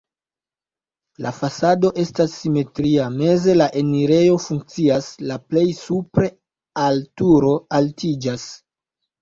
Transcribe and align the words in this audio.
La 1.25 1.33
fasado 1.39 1.91
estas 2.03 2.33
simetria, 2.37 3.05
meze 3.19 3.55
la 3.59 3.67
enirejo 3.83 4.39
funkcias, 4.47 5.11
la 5.33 5.37
plej 5.53 5.67
supre 5.83 6.33
al 6.87 7.01
turo 7.23 7.53
altiĝas. 7.83 8.49